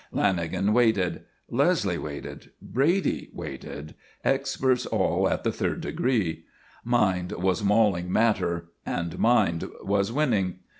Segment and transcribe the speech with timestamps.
[0.11, 3.93] Lanagan waited; Leslie waited; Brady waited
[4.25, 6.45] experts all at the third degree.
[6.83, 10.55] Mind was mauling matter and mind was winning.